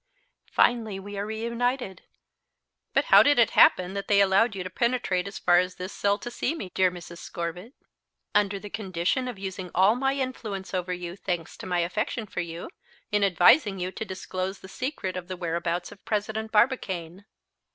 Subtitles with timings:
[0.51, 2.01] "Finally we are reunited."
[2.91, 5.93] "But how did it happen that they allowed you to penetrate as far as this
[5.93, 7.19] cell to see me, dear Mrs.
[7.19, 7.75] Scorbitt?"
[8.33, 12.41] "Under the condition of using all my influence over you, thanks to my affection for
[12.41, 12.71] you,
[13.11, 17.25] in advising you to disclose the secret of the whereabouts of President Barbicane."